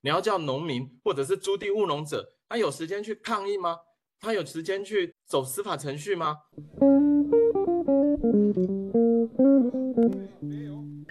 [0.00, 3.76] 你要叫农民或者是租地务农者，他有时间去抗议吗？
[4.20, 6.36] 他有时间去走司法程序吗？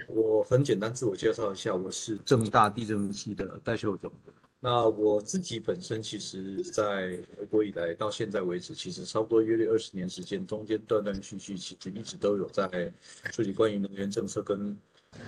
[0.08, 4.12] 我很简单自我介绍一下，我是正大地政系的戴秀总。
[4.60, 12.94] 那我自己本身其实，在回国以来到现在为止，其实差不多约略二十年时间，中间断断续续，其实一直都有在
[13.32, 14.78] 处理关于能源政策跟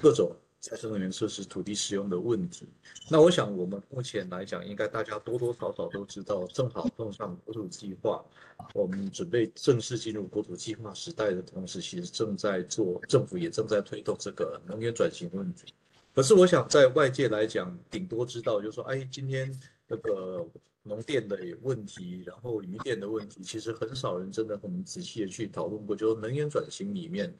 [0.01, 0.31] 各种。
[0.65, 2.67] 再生能源设施土地使用的问题，
[3.07, 8.25] 那我想我们目前来讲，应该大家多多少少都知道，正好碰上国土计划，
[8.73, 15.71] 我们准备正式进入国土计划时代的同时，其实正在做，政府也正在推动这个能源转型问题。
[16.15, 19.53] 可是我想在外界来讲，顶多知道就是说，哎，今天
[19.87, 20.43] 这个
[20.81, 27.31] 农电的问题，然后渔电的问题，其实很少人真的很仔细的去讨论过，就是能源转型里面。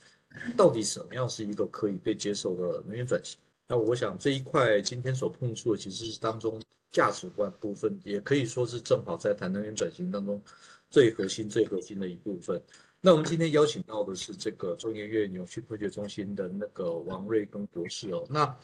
[0.55, 3.37] 到底什么样是一个可以被接受的能源转型？
[3.67, 10.41] 那我想这一块今天所碰触的其实是当中价值观部分，也可以说是正好在谈能源转型当中
[10.89, 12.61] 最核心、最核心的一部分。
[13.01, 18.55] 那我们今天邀请到的是这个中研院永续科学中心的那个王瑞庚博士哦，那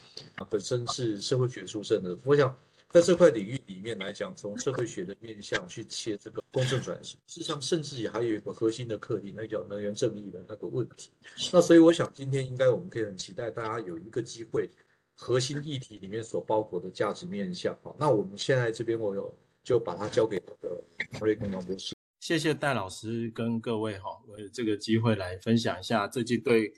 [0.50, 2.56] 本身是社会学出身的，我想。
[2.92, 11.10] 在这块领域里面来讲，从社会学的面向去切这个公正转型，事实上甚至也还有一个核心的课题，那叫能源正义的那个问题。
[11.50, 14.68] 那所以我想今天应该我们可以很期待大家有一个机会，
[15.16, 17.74] 核心议题里面所包裹的价值面向。
[17.82, 20.84] 好，那我们现在这边我有就把它交给那个
[21.18, 21.96] 瑞庚王博士。
[22.20, 26.74] 谢谢戴老师跟各位哈，我有这个机会来分享一下最近对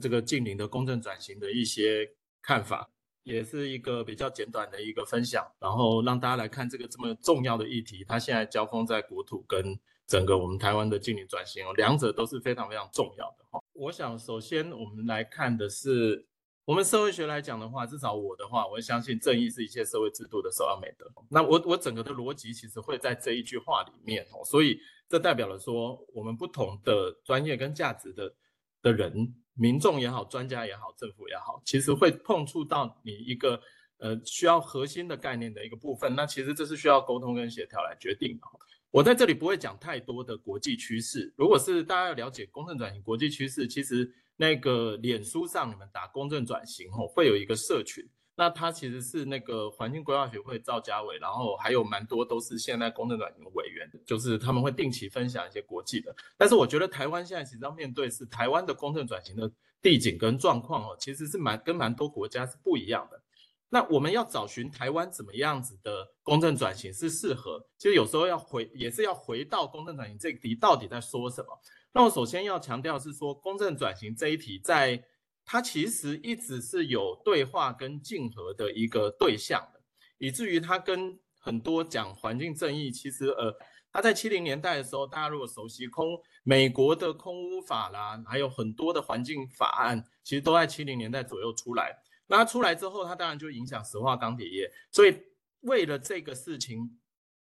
[0.00, 2.08] 这个近邻的公正转型的一些
[2.40, 2.88] 看法。
[3.24, 13.60] 也是一个比较简短的一个分享，然后让大家来看这个这么重要的议题，它现在交锋在国土跟整个我们台湾的经营转型哦，两者都是非常非常重要的哈。
[13.74, 16.26] 我想首先我们来看的是，
[16.64, 21.06] 我们社会学来讲的话，至少我的话，我相信正义是一切社会制度的首要美德。
[21.30, 24.78] 那我我整个的逻辑其实会在这一句话里面哦，所以
[25.08, 28.34] 这代表了说我们不同的专业跟价值的
[28.82, 29.34] 的人。
[29.54, 33.60] 民众也好，专家也好，政府也好，其实会碰触到你一个
[33.98, 36.14] 呃需要核心的概念的一个部分。
[36.14, 38.42] 那其实这是需要沟通跟协调来决定的。
[38.90, 41.32] 我在这里不会讲太多的国际趋势。
[41.36, 48.06] 如果是大家要了解公正转型国际趋势，其实那个脸书上你们打公正转型后，会有一个社群。
[48.34, 56.14] 那他其实是那个环境规划学会赵家伟，然后还有蛮多都是现在公正转型的委员，就是他们会定期分享一些国际的。
[56.38, 63.20] 但是我觉得台湾现在其实要面对是台湾的公正转型的地景跟状况哦，其实是蛮跟蛮多国家是不一样的。
[63.68, 71.48] 那我们要找寻台湾怎么样子的公正转型是适合，其实有时候要回也是要回到公正转型这一题到底在说什么。
[71.92, 75.04] 那我首先要强调是说公正转型这一题在。
[75.52, 79.82] 它其实一直是有对话跟竞合的一个对象的，
[80.16, 83.54] 以至于他跟很多讲环境正义，其实呃，
[83.92, 91.94] 他在七零年代的时候，大家如果熟悉空美国的空污法啦，还有很多的环境法案，其实都在七零年代左右出来。
[92.28, 94.72] 那出来之后，他当然就影响石化钢铁业。
[94.90, 95.14] 所以
[95.60, 96.98] 为了这个事情，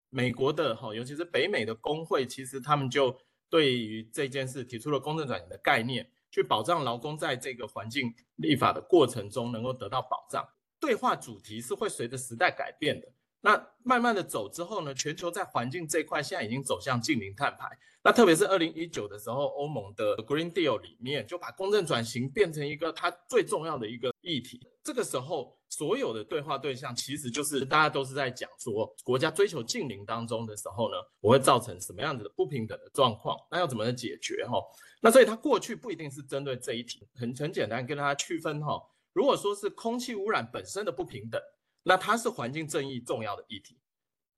[0.10, 3.16] 美国的哈，尤其是北美的工会，其实他们就
[3.52, 6.10] 对于这件事提出了公正转型的概念。
[6.34, 10.44] 去保障劳工在这个环境立法的过程中能够得到保障。
[10.80, 13.08] 对话主题是会随着时代改变的。
[13.46, 17.68] 那慢慢的走之后呢，全球在环境这块现在已经走向净零碳排。
[18.02, 24.66] 那特别是二零一九的时候，欧盟的 Green Deal 里面就把公正转型变成一个它最重要的一个议题。
[24.82, 33.38] 这个时候，所有的对话对象其实就是大家都是在讲说，国家追求净零当中的时候呢，我会造成什么样子的不平等的状况？
[33.52, 34.46] 那要怎么解决？
[34.48, 34.58] 哈，
[35.02, 38.82] 那所以它过去不一定是针对这一题，很很简单跟大家区分哈。
[39.12, 41.42] 如果说是空气污染本身的不平等。
[41.84, 43.78] 那它是环境正义重要的议题，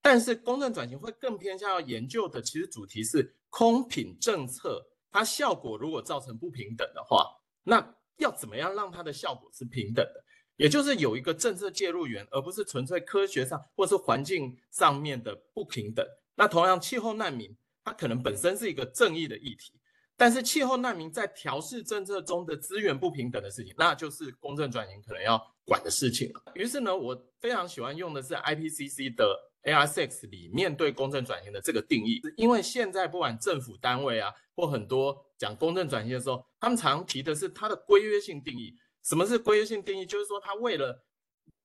[0.02, 7.26] 但是公正转型会更偏向要研究的，其实主题是空品政策，它效果如果造成不平等的话，
[7.64, 10.24] 那要怎么样让它的效果是平等的？
[10.58, 16.06] 也就是有一个政策介入源，而不是纯粹科学上或是环境上面的不平等。
[16.34, 19.74] 那同样，气候难民它可能本身是一个正义的议题。
[20.18, 26.42] 但是气候难民在调试政策中的资源不平等的事情，那就是公正转型可能要管的事情了。
[26.54, 38.76] 于是呢，我非常喜欢用的是 IPCC 的 AR6 里面对公正转型的这个定义，因为现在不管政府单位啊，或很多讲公正转型的时候，他们常提的是它的规约性定义。
[39.04, 40.06] 什么是规约性定义？
[40.06, 41.04] 就是说他为了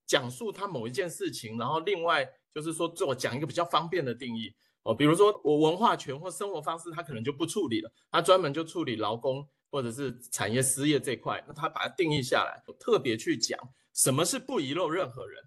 [0.07, 4.55] 讲述他某一件事情，然后另外就是说做讲一个比较方便的定义。
[4.83, 13.59] 哦，比如说我文化权或生活方式，他可能就不处理了，他专门就处理劳工或者是产业失业这块，那他把它定义下来，特别去讲
[13.95, 15.43] 什么是不遗漏任何人。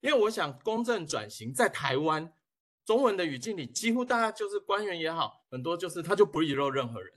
[0.00, 2.32] 因为我想公正转型在台湾
[2.84, 7.12] 中文的语境里，几乎大家就是官员也好，很多就是他就不遗漏任何人。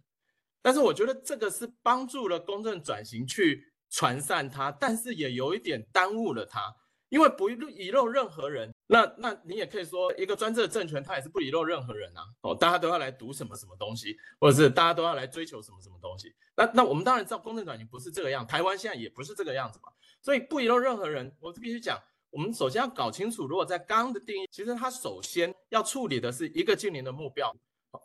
[0.62, 6.76] 但是我觉得这个是帮助了公正转型去传散它，但是也有一点耽误了它。
[7.12, 12.24] 因为不遗漏任何人，那那你也可以说，一个专制的政权，它也是不遗漏任何人啊。
[12.42, 16.34] 哦，大家都要来读什么什么东西，或者是大家都要来追求什么什么东西。
[16.56, 19.90] 那那我们当然知道，公正转型不是这个样，台湾现在也不是这个样子嘛。
[20.22, 22.00] 所以不遗漏任何人，我必须讲，
[22.30, 27.54] 我们首先要搞清楚，如果在刚刚的定义，其实它首先要处理的是一个净零的目标，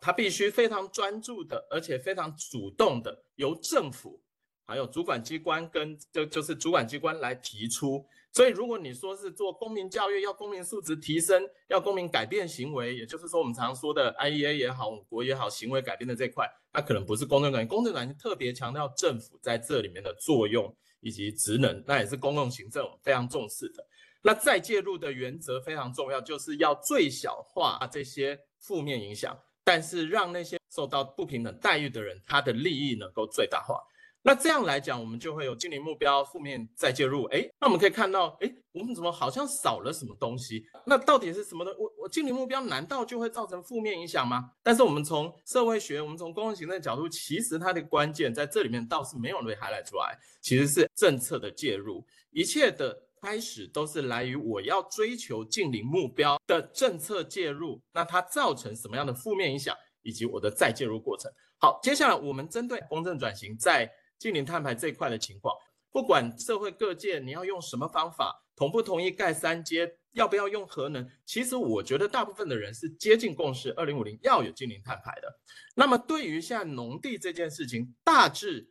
[0.01, 4.21] 它必须非常专注的，而且非常主动的由政府。
[4.69, 8.05] 还有主管机关跟就就是主管机关来提出，
[8.37, 17.67] 所以如果你说是做公民教育，要公民素质提升，要公民改变行为，也就是说我们常说的 IEA 也好，我国也好，行为改变的这块，它可能不是公正转型。
[17.67, 23.83] 公正转型特别强调政府在这里面的作用以及职能，那也是公共行政我们非常重视的。
[24.21, 29.35] 那再介入的原则非常重要，就是要最小化这些负面影响，
[29.65, 33.81] 但是让那些受到不平等待遇的人，他的利益能够最大化。
[34.27, 37.27] 那这样来讲，我们就会有近零目标，负面再介入。
[37.27, 40.67] 哎，那我们可以看到，哎，我们怎么好像少了什么东西？
[40.85, 41.71] 那到底是什么呢？
[41.79, 44.51] 我我近零目标难道就会造成负面影响吗？
[44.65, 52.05] 但是我们从社会学，我们从公共行政的角度，其实它的关键在这里面倒是没有被 highlight 出来，其实是政策的介入。
[52.33, 59.73] 一切的开始都是来于我要追求近零目标的政策介入，那它造成什么样的负面影响，
[60.03, 61.31] 以及我的再介入过程。
[61.59, 65.55] 好，接下来我们针对公正转型在净零碳排这一块的情况，
[65.91, 71.07] 不管社会各界你要用什么方法，同不同意盖三阶，要不要用核能？
[71.25, 75.41] 其实我觉得大部分的人是接近共识，二零五零要有净零碳排的。
[75.75, 78.71] 那么对于现在农地这件事情，大致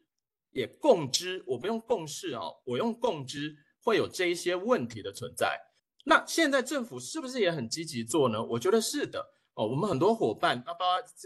[0.51, 5.59] 也共知，我不用共识哦，我用共知会有这一些问题的存在。
[6.06, 8.44] 那现在政府是不是也很积极做呢？
[8.44, 10.86] 我觉得是的哦，我们很多伙伴，包括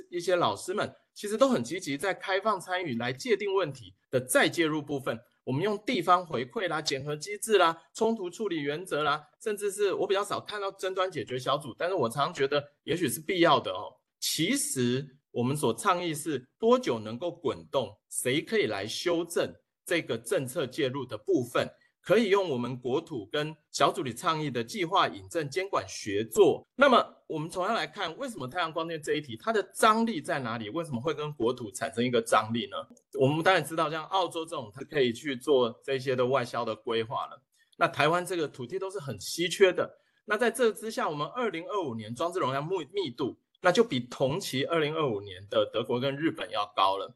[0.09, 0.91] 一些老师们。
[1.15, 13.91] 其实都很积极，在开放参与来界定问题的再介入部分，我们用地方回馈啦、检核机制啦、冲突处理原则啦，甚至是我比较少看到争端解决小组，但是我常常觉得也许是必要的哦。
[14.21, 19.53] 其实我们所倡议是多久能够滚动，谁可以来修正
[19.85, 21.69] 这个政策介入的部分。
[22.01, 26.67] 可以用我们国土跟小组里倡议的计划引证监管学做。
[26.75, 30.69] 那么我们同样来看，为什么太阳光电这一题它的张力在哪里？
[30.69, 32.77] 为什么会跟国土产生一个张力呢？
[33.19, 37.41] 我们当然知道，像澳洲这种它可以去做这些的外销的规划了。
[37.77, 39.89] 那台湾这个土地都是很稀缺的。
[40.25, 47.15] 那在这之下，我们二零二五年装置容量密密度，那就比同期二零二五年的德国跟日本要高了。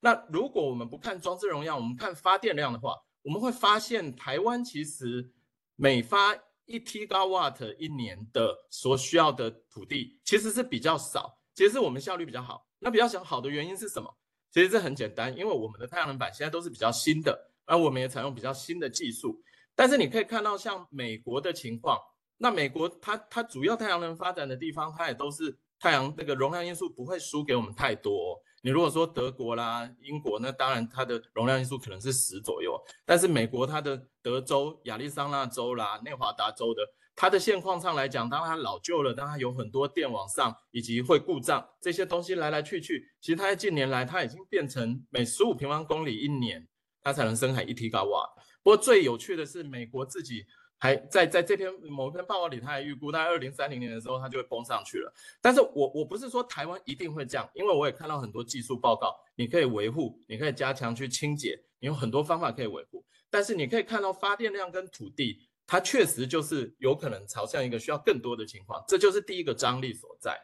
[0.00, 5.32] 那如果我们不看装置容量，我们看发电量的话，我们会发现，台湾其实
[5.76, 6.34] 每发
[6.64, 12.66] 一 Tgawatt 一年的所需要的土地其实是比较少，其实我们效率比较好。
[12.78, 14.12] 那比较想好的原因是什么？
[14.50, 19.40] 其实这很简单，因为我们的太阳能板现在都是比较新的，而我们也采用比较新的技术。
[19.74, 21.96] 但是你可以看到，像美国的情况，
[22.38, 28.41] 那美国它它主要太阳能发展的地方，它也都是太阳那个容量因素不会输给我们太多。
[28.62, 36.80] 你如果说德国啦、英国，那当然它的容量因素可能是十左右，但是美国它的德州、亚利桑那州啦、内华达州的，
[37.16, 46.68] 它的现况上来讲，当然它老旧了，当然它有很多电网上以及会故障这些东西来来去去，其实它在近年来它已经变成每十五平方公里一年
[47.02, 48.28] 它才能生产一 T 瓦。
[48.62, 50.46] 不过最有趣的是美国自己。
[50.82, 55.14] 还在在这篇某一篇报告里，他还预估，在二零三零年的时候，它就会崩上去了。
[55.40, 63.04] 但是我我不是说台湾一定会这样，因为我也看到很多技术报告，你可以维护，你可以加强去清洁，你有很多方法可以维护。
[63.30, 70.36] 但是你可以看到发电量跟土地，它确实就是有可能朝向一个需要更多的情况，这就是第一个张力所在。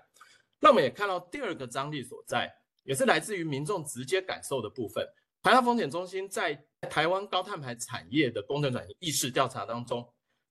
[0.60, 2.48] 那我们也看到第二个张力所在，
[2.84, 5.04] 也是来自于民众直接感受的部分。
[5.42, 10.08] 台大风险中心在台湾高碳排产业的工程转型意识调查当中。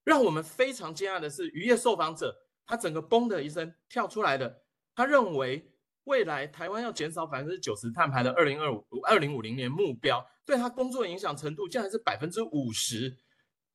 [0.08, 2.34] 让我们非常惊讶的是，渔业受访者
[2.66, 4.62] 他整个嘣的一声跳出来的，
[4.96, 5.70] 他认为
[6.06, 13.18] 未来台湾要减少百分之九十碳排的二零二五二零五零年目标，对他工作影响程度竟然是百分之五十。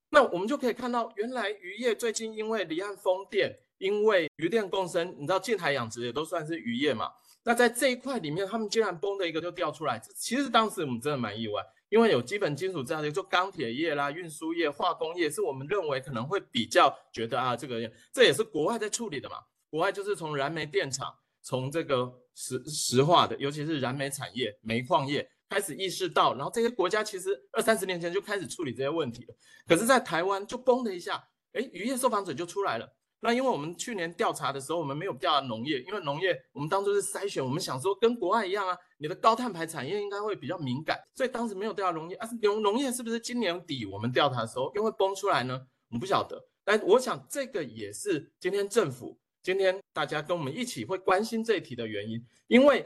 [0.09, 7.11] 那我们就可以看到，原来渔业最近因为离岸风电，因为渔电共生，你知道近海养殖也都算是渔业嘛。
[7.43, 11.63] 那在这一块里面，他们竟然嘣的一个就掉出来，其实当时我们真的蛮意外。
[11.93, 17.79] 因为有基本金属这样的，就钢铁业啦、运输业、化工业，是我们认为可能会比较觉得啊，这个
[18.11, 19.35] 这也是国外在处理的嘛。
[19.69, 29.35] 国外就是从燃煤电厂，从这个石石化的，尤其是燃煤产业、煤矿业开始意识到，然后这些国家其实二三十年前就开始处理这些问题了。
[29.67, 32.91] 可是，在台湾就嘣的一下，哎，渔业受访者就出来了。
[33.23, 42.17] 那因为我们去年调查的时候，我们没有调查农业，因为农业我们当初是筛选，我们想说跟国外一样啊，你的高碳排产业应该会比较敏感，所以当时没有调查农业。
[42.17, 45.53] 啊，农农业是不是今年底我们调查的时候又会崩出来呢？
[45.89, 46.37] 我们不晓得。
[46.65, 52.85] 但我想这个也是今天政府今天大家跟我们一起会关心这一题的原因，因为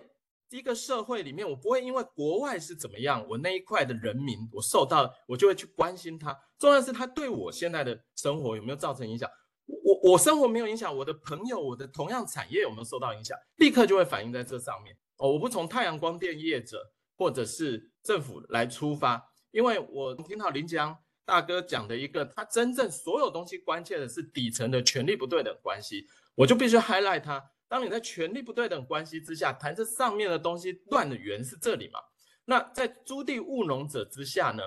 [0.52, 6.38] 一个社会里面，我不会因为国外是怎么样，我那一块的人民我受到，我就会去关心他。
[6.60, 9.28] 重要是他对我现在的生活有没有造成影响。
[9.68, 13.38] 我我生活没有影响，我的朋友，我的同样产业有没有受到影响？
[13.58, 15.32] 立刻就会反映在这上面哦。
[15.32, 19.22] 我不从太阳光电业者或者是政府来出发，
[19.52, 27.44] 因为我听到林江大哥讲的一个，他真正所有东西关切的是底层的权力不对等关系，我就必须 highlight 他。
[27.68, 32.00] 当你在权力不对等关系之下谈这上面的东西，断的源是这里嘛？
[32.46, 34.64] 那在租地务农者之下呢？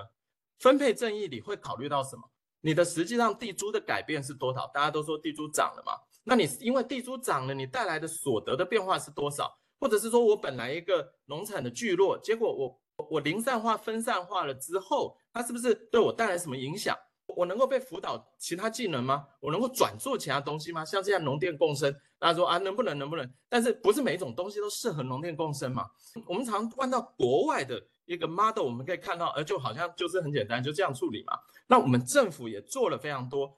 [0.59, 2.30] 分配正义里会考虑到什么？
[2.61, 4.67] 你的实际上地租的改变是多少？
[4.73, 5.93] 大家都说地租涨了嘛？
[6.23, 9.51] 那你因为地租涨了，你带来的所得的变化是多少？
[9.79, 16.95] 或者是说我本来一个农产的聚落，结果我我零散化、分散化了之后，它是不是对我带来什么影响？
[17.35, 19.25] 我能够被辅导其他技能吗？
[19.39, 20.85] 我能够转做其他东西吗？
[20.85, 22.95] 像这样农电共生，大家说啊，能不能？
[22.99, 23.27] 能不能？
[23.49, 25.85] 但是不是每一种东西都适合农电共生嘛？
[26.27, 27.81] 我们常换到国外的。
[28.05, 31.33] 一个 model 我们可以看到，呃，就好像就是很简单，就这样处理嘛。
[31.67, 33.57] 那我们政府也做了非常多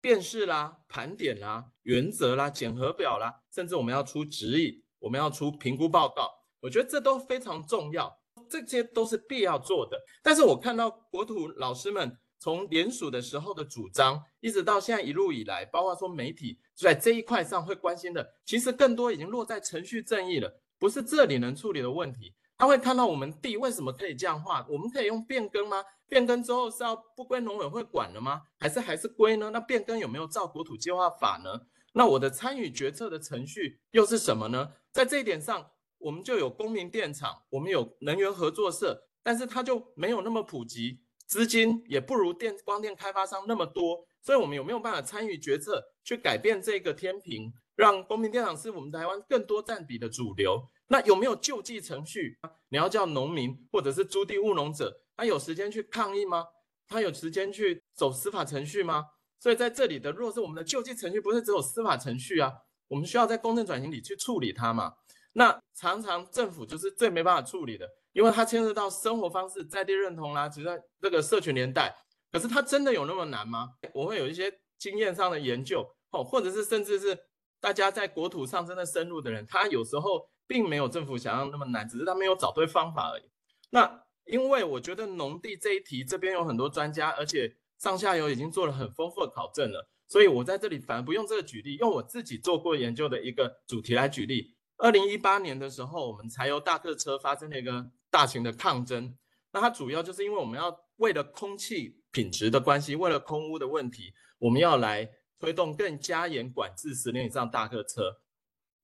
[0.00, 6.28] 辨识啦、盘点啦、原则啦、检核表啦，甚至我们要出指引，我们要出评估报告。
[6.60, 8.12] 我觉得这都非常重要，
[8.48, 9.96] 这些都是必要做的。
[10.22, 22.34] 但是我看到国土老师们从联署的时候的主张，一直到现在一路以来，包括说媒体在这一块上会关心的，其实更多已经落在程序正义了，不是这里能处理的问题。
[22.62, 24.64] 他会看到我们地为什么可以这样画？
[24.70, 25.82] 我们可以用变更吗？
[26.08, 28.40] 变更之后是要不归农委会管了吗？
[28.60, 29.50] 还是还是归呢？
[29.50, 31.60] 那变更有没有照国土计划法呢？
[31.94, 34.74] 那我的参与决策的程序又是什么呢？
[34.92, 50.62] 在这一点上，我们就有公民电厂，我们有能源合作社，但是它就没有那么普及，资金也不如电光电开发商那么多，所以我们有没有办法参与决策，去改变这个天平，让公民电厂是我们台湾更多占比的主流？
[50.88, 52.38] 那有没有救济程序？
[52.68, 56.44] 你要叫农民或者是租地务农者，他有时间去抗议吗？
[56.88, 59.06] 他有时间去走司法程序吗？
[59.38, 62.52] 所以在这里的，若是我们的救济程序不是只有司法程序啊，
[62.88, 64.92] 我们需要在公正转型里去处理它嘛。
[65.32, 71.94] 那常常政府就是最没办法处理的，因为它牵涉到生活方式、在地认同啦，只在这个社群连带。
[72.30, 73.70] 可是它真的有那么难吗？
[73.94, 77.18] 我会有一些经验上的研究哦，或者是甚至是
[77.60, 80.28] 大家在国土上真的深入的人，他有时候。
[80.46, 83.22] 并没有政府想象那么难，只是他没有找对方法而已。
[83.70, 94.54] 那因为我觉得农地这一题这边有很多专家，而且上下游已经做了很丰富的考证了，所以我在这里反而不用这个举例，用我自己做过研究的一个主题来举例。
[94.76, 99.16] 二零一八年的时候，我们柴油大客车发生了一个大型的抗争，
[99.52, 105.08] 那它主要就是因为我们要为了空气品质的关系，为了空污的问题，我们要来
[105.38, 108.21] 推动更加严管制十年以上大客车。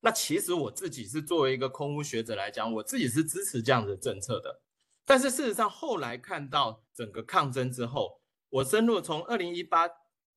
[0.01, 4.61] 那其实我自己是作为一个空屋学者来讲，我自己是支持这样的政策的。
[5.05, 9.89] 但是事实上，后来看到整个抗争之后，我深入从二零一八，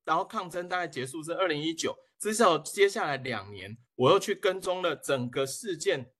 [0.06, 6.12] 然后抗争大概结束是二零一九，至少接下来两年，我又去跟踪了整个事件，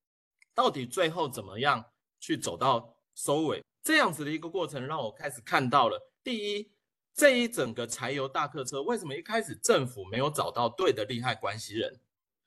[0.54, 1.86] 到底最后怎么样
[2.20, 6.72] 去走到收尾，这样子的一个过程，让我开始看到了第一，
[7.16, 12.00] 这一整个柴油大客车为什么一开始政府没有找到对的利害关系人？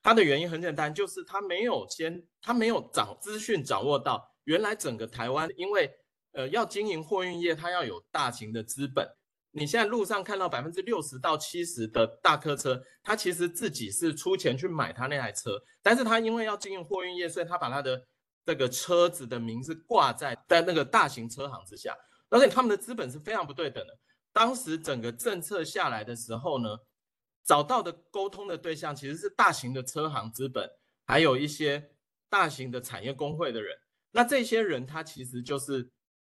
[0.04, 5.90] 它的原因很简单，就是他没有先，他没有掌资讯掌握到，原来整个台湾，因为
[6.32, 9.08] 呃要经营货运业，它要有大型的资本。
[9.52, 17.98] 你现在路上看到百分之六十到七十的大客车，他其实自己是出钱去买他那台车，但是他因为要经营货运业，所以他把他的
[18.44, 21.96] 这个车子的名字挂在在那个大型车行之下，
[22.28, 23.94] 而且他们的资本是非常不对等的。
[24.34, 26.76] 当时整个政策下来的时候呢，
[27.44, 30.68] 找到的沟通的对象其实是大型的车行资本，
[31.06, 31.90] 还有一些
[32.28, 33.76] 大型的产业工会的人。
[34.12, 35.90] 那这些人他其实就是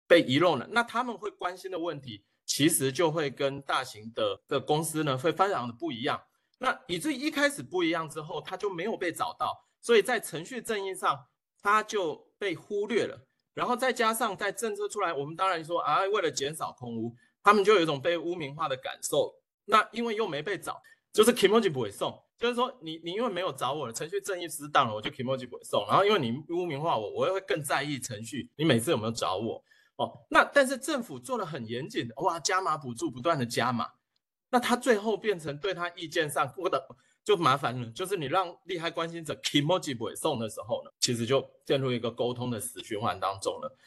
[0.07, 0.67] 被遗漏了。
[0.71, 6.21] 那他们会关心的问题，其实就会跟大型的的公司呢会非常的不一样。
[6.59, 11.25] 那以至于一开始不一样之后，他就没有被找到，所以在程序正义上
[11.61, 13.17] 他就被忽略了。
[13.55, 19.33] 然后再加上在政策出来，我们当然说啊，为了减少空屋，他们就有一种被污名化的感受。
[19.65, 20.81] 那因为又没被找。
[21.11, 25.85] 就是 Kimoji 不会送，就是说你你因为没有找我的程序正义失当了，我就 Kimoji 不会送。
[25.87, 29.63] 然后因为你污名化我，我又会更在意程序，你每次有没有找我？
[29.97, 33.85] 哦，那但是政府做的很严谨，哇，加码补助不断的加码，
[34.49, 36.87] 那他最后变成对他意见上过的
[37.23, 43.77] 就麻烦了，就是你让利害关心者 kimoji 不会送的时候呢，其实就陷入一个沟通的死循环当中了。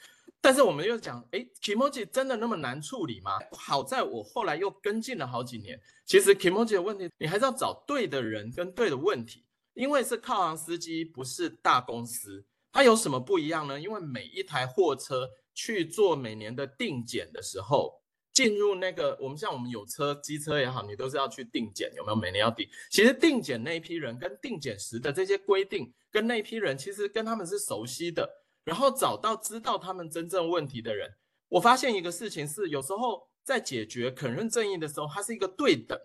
[0.45, 3.39] 但是我们又讲，哎，kimoji 真的那么难处理吗？
[3.53, 9.45] 好在我后来又跟进了好几年，其实 kimoji 的问题，你还是要找对的人跟对的问题，
[9.75, 13.81] 因为是靠行司机，不是大公司，它有什么不一样呢？
[13.81, 22.17] 因为每一台货车去做每年的定检的时候，进入那个我们像我们有车机车也好，你都是要去定检，有没有？
[22.17, 22.69] 每年要定。
[22.91, 28.29] 其实定检那一批人跟定检时的这些规定，跟那一批人其实跟他们是熟悉的。
[28.65, 31.11] 然后找到知道他们真正问题的人，
[31.49, 35.99] 我发现一个事情是，有时候在解决肯认正义的时候，它是一个对等，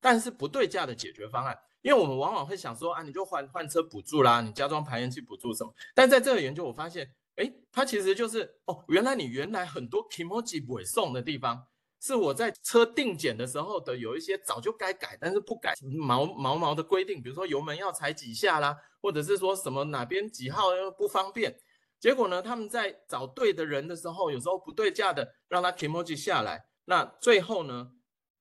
[0.00, 1.56] 但是不对价的解决方案。
[1.82, 5.72] 因为我们往往会想说啊，你就换换车补助啦，你加装排烟器补助什么。
[5.94, 11.64] 但在这个研究，我发现，哎，它其实就是哦，原来你原来很多 kimoji 不会送的地方，
[12.02, 21.56] 是我在车定检的时候的有一些早就该改，但是不改毛毛毛的规定，比如说油门要踩几下啦，或者是说什么哪边几号又不方便。
[22.00, 27.92] 结果呢，他们在找对的人的时候，有时候不对价的让他 kimoji 下来，那最后呢，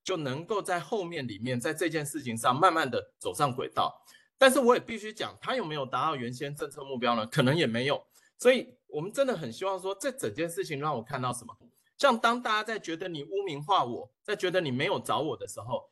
[0.01, 3.93] 就能够在后面里面，在这件事情上慢慢的走上轨道。
[4.37, 7.27] 但是我也必须讲，他有没有达到原先政策目标呢？
[7.27, 8.01] 可能也没有。
[8.37, 11.53] 所以我们真的很希望说，这整件事情让我看到什么？
[11.97, 15.91] 像当大家在觉得你污名化我，在觉得你没有找我的时候，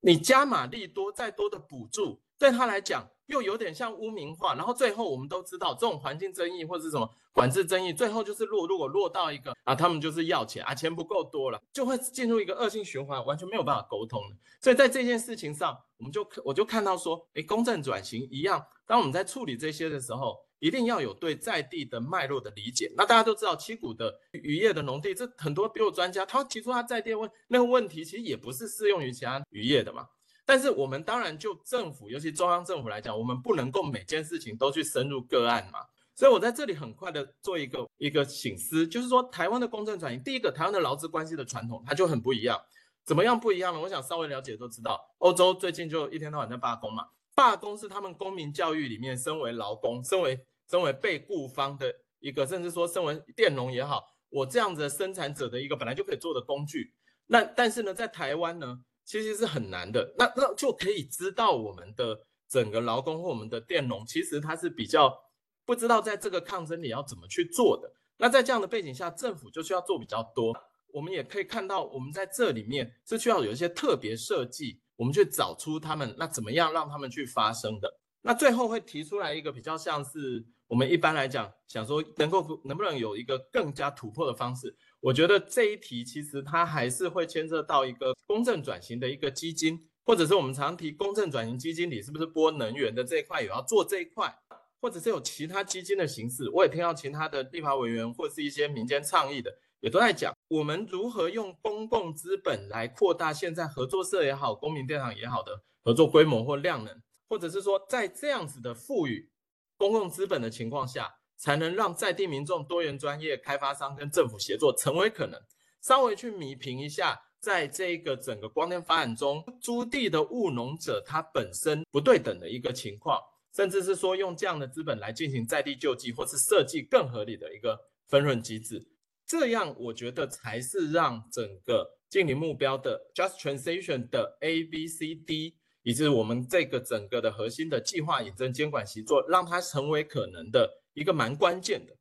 [0.00, 3.06] 你加码利多再多的补助，对他来讲。
[3.26, 14.20] 又有点像污名化，然后最后我们都知道，这种环境争议或者是什么管制争议，最后就是落，如果落到一个啊，他们就是要钱啊，钱不够多了，就会进入一个恶性循环，完全没有办法沟通。
[14.60, 22.90] 所以在这件事情上，我们就我就看到说，诶，公正转型一样，当我们在处理这些的时候，一定要有对在地的脉络的理解。
[22.96, 30.08] 那大家都知道，七股的渔业的农地，这很多比如专家，他提出他在地问那个问题，其实也不是适用于其他渔业的嘛。
[30.46, 35.80] 但是我们当然就政府，尤其中央政府来讲，我们不能够每件事情都去深入个案嘛。
[36.14, 42.58] 所以我在这里很快的做一个一个醒思，就是说台湾的公正转型，第一个台湾的劳资关系的传统它就很不一样。
[43.04, 43.80] 怎么样不一样呢？
[43.80, 47.04] 我想稍微了解都知道，欧洲最近就一天到晚在罢工嘛。
[47.34, 56.94] 罢工是他们公民教育里面，身为劳工，身为身为被雇方的一个，甚至说身为佃农也好，我这样子的生产者的一个本来就可以做的工具。
[57.26, 58.78] 那但是呢，在台湾呢？
[59.06, 65.16] 其实是很难的，那那就可以知道我们的整个劳工或我们的佃农，其实他是比较
[65.64, 67.90] 不知道在这个抗争里要怎么去做的。
[68.18, 70.52] 那在这样的背景下，政府就需要做比较多。
[70.92, 77.92] 我们也可以看到，我们在这里面是需要有一些特别设计，我们去找出他们，那怎么样让他们去发声的。
[78.22, 84.74] 那最后会提出来一个比较像是我们一般来讲想说能够能不能有一个更加突破的方式。
[85.06, 94.36] 我觉得这一题其实它还是会牵涉到一个公正转型的一个基金，或者是我们常提公正转型基金里是不是播能源的这一块也要做这一块，
[94.80, 96.50] 或者是有其他基金的形式。
[96.50, 109.30] 我也听到其他的立法委员或是一些民间倡议的也都在讲，我们如何用公共资本来扩大现在合作社也好、公民电厂也好的合作规模或量能，或者是说在这样子的赋予
[109.78, 111.18] 公共资本的情况下。
[111.36, 115.40] 才能让在地民众、多元专业开发商跟政府协作成为可能。
[115.82, 123.20] 稍微去弭平一下，在这个整个光电发展中，租地的务农者他本身不对等的一个情况，
[123.54, 128.84] 甚至是说用这样的资本来进行在地救济，或是设计更合理的一个分润机制，
[129.24, 140.68] 这样我觉得才是让整个净零目标的 Just Transition 的 A B C D，以及我们这个整个的核心的计划、引证、监管协作，让它成为可能的。
[140.96, 141.94] 一个蛮关键的，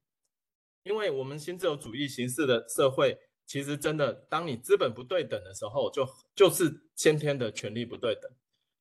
[0.84, 8.32] 因为我们新自由主义形式的社会，其实真的，当你资本不对等的时候，就就是先天的权力不对等。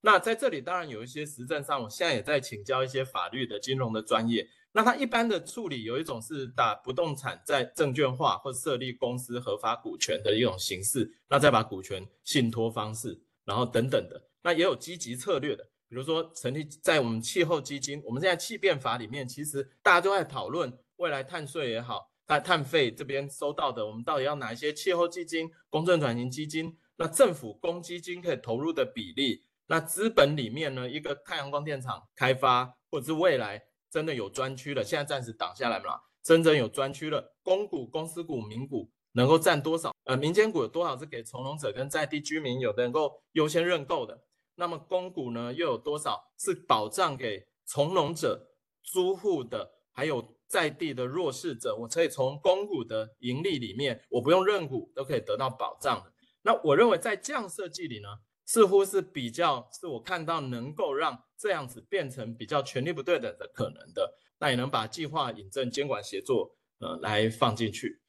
[0.01, 4.49] 那在这里，当然有一些实证上，我现在也在请教一些法律的、金融的专业。
[4.71, 15.67] 那它一般的处理，有一种是把不动产在证券化或设立公司合法股权的一种形式，那再把股权信托方式，然后等等的，那也有积极策略的。
[15.95, 26.77] 比如说，成立在我们气候基金，我们现在气变法里面，其实大家都在讨论未来碳税也好，碳碳费这边收到的，我们到底要哪一些气候基金、公正转型基金？
[26.97, 29.45] 那政府公基金可以投入的比例？
[29.69, 36.03] 那资本里面呢，一个太阳光电厂开发，或者是未来真的有专区了，现在暂时挡下来了？
[36.25, 39.95] 真正有专区了，公股、公司股、民股能够占多少？
[40.07, 44.21] 呃，民间股有多少是给从农者跟在地居民有的能够优先认购的？
[44.57, 48.49] 那么公股呢，又有多少是保障给从农者、
[48.83, 51.75] 租户的，还有在地的弱势者？
[51.75, 56.13] 我可以从公股的盈利里面，我不用认股都可以得到保障的。
[56.43, 58.09] 那我认为在这样设计里呢，
[58.45, 68.01] 似乎是比较是我看到能够让这样子变成比较权力不对等的可能的，那也能把计划、引证、监管、协作呃来放进去。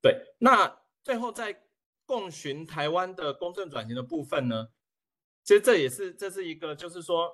[0.00, 1.62] 对，那最后在
[2.06, 4.68] 共寻台湾的公正转型的部分呢，
[5.44, 7.30] 其实这也是这是一个就是说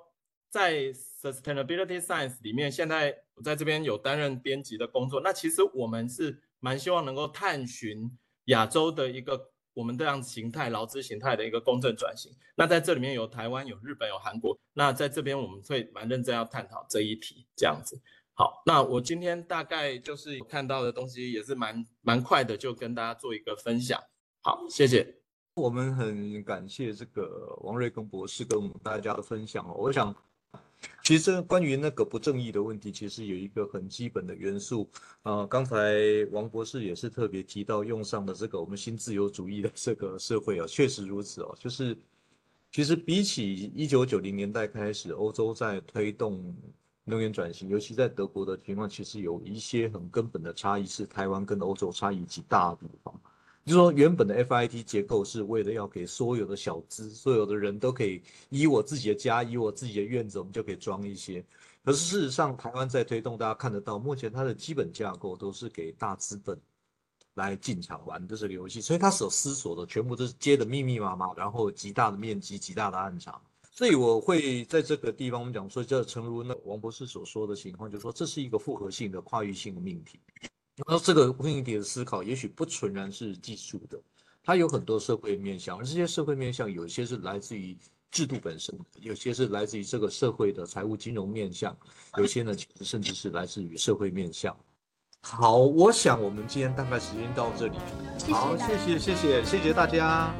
[0.49, 0.75] 在
[1.21, 9.51] sustainability science 里面，现在我在这边有担任编辑的工作，那其实我们是蛮希望能够探寻亚洲的一个。
[9.75, 17.97] 我们这样形态劳资形态的一个公正转型，那在这里面有台湾、有日本、有韩国，那在这边我们会蛮认真要探讨这一题，这样子。
[18.33, 23.97] 好，那我今天大概就是看到的东西也是蛮蛮快的，就跟大家做一个分享。
[24.41, 25.18] 好，谢谢。
[25.59, 30.15] 我们很感谢这个王瑞庚博士跟我们大家的分享哦，我想。
[31.03, 34.89] 其实关于那个不正义的问题，其实有一个很基本的元素
[35.23, 35.45] 啊。
[35.45, 35.75] 刚才
[36.31, 41.53] 王博士也是特别提到用上的这个我们新自由主义的这个社会啊，确实如此哦。
[41.59, 41.97] 就是
[42.71, 46.55] 其实比起一九九零年代开始，欧洲在推动
[47.03, 53.13] 能源转型，尤其在德国的情况，其实有一些很根本的差异，是台湾跟欧洲差异极大的地方。
[53.69, 61.45] 就是说，原本的 FIT 结构是为了要给所有的小资、所有的人都可以以我自己的家、以我自己的院子，我们就可以装一些。
[61.85, 66.59] 可是事实上，台湾在推动，大家看得到，目前它的基本架构都是给大资本
[67.35, 73.39] 来进场玩的这个游戏，所以它所思索的全部都是接的密密麻麻，然后极大的面积、极大的暗场。
[73.71, 80.19] 所以我会在这个地方我们讲说，就诚如那王博士所说的情况，就是说这是一个复合性的、跨域性的命题。
[80.87, 83.99] 然后这个问题的思考，也许不纯然是技术的，
[84.43, 87.77] 它有很多社会面向，而这些社会面向有些是来自于
[88.11, 91.75] 制度本身，有些是来自于这个社会的财务金融面向，
[92.17, 94.55] 有些呢其实甚至是来自于社会面向。
[95.21, 97.77] 好，我想我们今天大概时间到这里。
[98.31, 100.33] 好，谢谢谢谢谢谢大家。